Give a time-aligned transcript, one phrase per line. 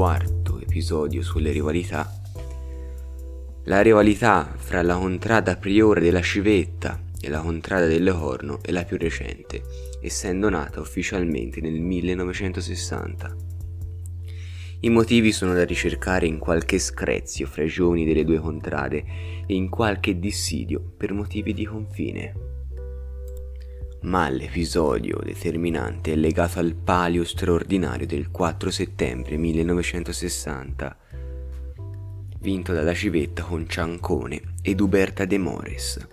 [0.00, 2.10] episodio sulle rivalità,
[3.64, 8.84] la rivalità fra la contrada priore della Civetta e la contrada del Horno è la
[8.84, 9.62] più recente,
[10.00, 13.36] essendo nata ufficialmente nel 1960.
[14.80, 19.04] I motivi sono da ricercare in qualche screzio fra i giovani delle due contrade
[19.46, 22.49] e in qualche dissidio per motivi di confine.
[24.02, 30.96] Ma l'episodio determinante è legato al palio straordinario del 4 settembre 1960,
[32.38, 36.06] vinto dalla civetta con Ciancone ed Uberta De Mores.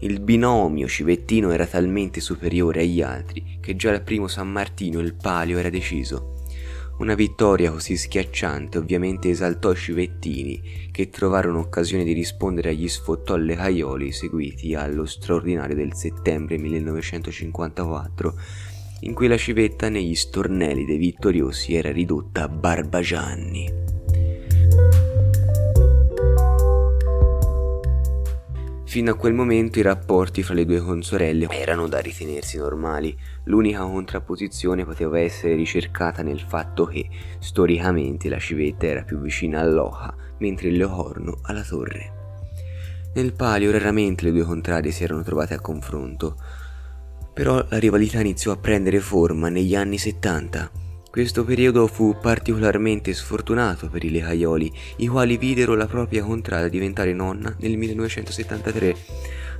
[0.00, 5.14] Il binomio civettino era talmente superiore agli altri che già al primo San Martino il
[5.14, 6.39] palio era deciso.
[7.00, 13.54] Una vittoria così schiacciante ovviamente esaltò i civettini, che trovarono occasione di rispondere agli sfottolle
[13.54, 18.34] caioli seguiti allo straordinario del settembre 1954,
[19.00, 23.89] in cui la civetta negli stornelli dei vittoriosi era ridotta a barbagianni.
[28.90, 33.82] Fino a quel momento i rapporti fra le due consorelle erano da ritenersi normali, l'unica
[33.82, 40.70] contrapposizione poteva essere ricercata nel fatto che, storicamente, la civetta era più vicina all'Oca, mentre
[40.70, 42.12] il Leocorno alla torre.
[43.14, 46.36] Nel palio raramente le due contrade si erano trovate a confronto,
[47.32, 53.88] però la rivalità iniziò a prendere forma negli anni 70 questo periodo fu particolarmente sfortunato
[53.88, 58.94] per i lecaioli, i quali videro la propria contrada diventare nonna nel 1973,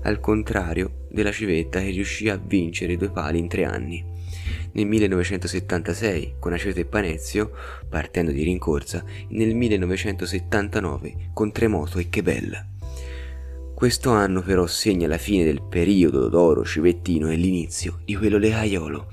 [0.02, 4.04] al contrario della civetta che riuscì a vincere due pali in tre anni.
[4.72, 7.50] Nel 1976 con Aceto e Panezio,
[7.88, 12.64] partendo di rincorsa, e nel 1979 con Tremoto e Chebella.
[13.74, 19.08] Questo anno però segna la fine del periodo d'oro civettino e l'inizio di quello lecaiolo.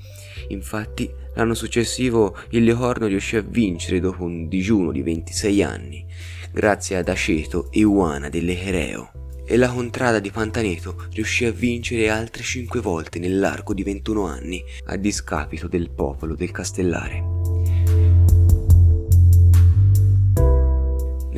[0.48, 6.04] Infatti L'anno successivo il Leocorno riuscì a vincere dopo un digiuno di 26 anni,
[6.50, 9.12] grazie ad Aceto e Uana dell'Echereo,
[9.46, 14.64] e la contrada di Pantaneto riuscì a vincere altre 5 volte nell'arco di 21 anni,
[14.86, 17.37] a discapito del popolo del Castellare.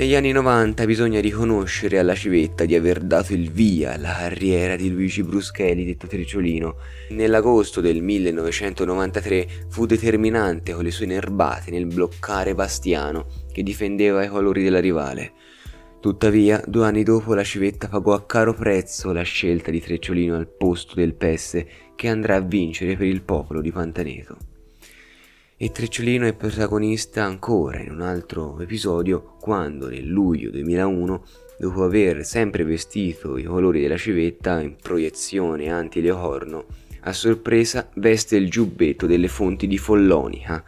[0.01, 4.91] Negli anni 90 bisogna riconoscere alla civetta di aver dato il via alla carriera di
[4.91, 6.77] Luigi Bruschelli, detto Triciolino.
[7.11, 14.29] Nell'agosto del 1993 fu determinante con le sue nerbate nel bloccare Bastiano, che difendeva i
[14.29, 15.33] colori della rivale.
[16.01, 20.49] Tuttavia, due anni dopo la civetta pagò a caro prezzo la scelta di Trecciolino al
[20.49, 24.50] posto del Pesse, che andrà a vincere per il popolo di Pantaneto.
[25.63, 31.25] E Trecciolino è protagonista ancora in un altro episodio quando nel luglio 2001,
[31.59, 36.65] dopo aver sempre vestito i colori della civetta in proiezione anti-Leocorno,
[37.01, 40.65] a sorpresa veste il giubbetto delle fonti di Follonica.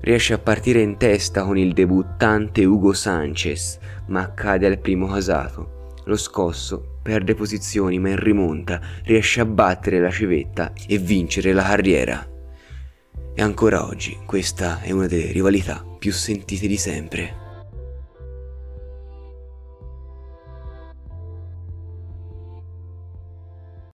[0.00, 3.78] Riesce a partire in testa con il debuttante Ugo Sanchez,
[4.08, 5.92] ma cade al primo casato.
[6.06, 11.62] Lo scosso perde posizioni ma in rimonta riesce a battere la civetta e vincere la
[11.62, 12.33] carriera.
[13.34, 17.43] E ancora oggi questa è una delle rivalità più sentite di sempre.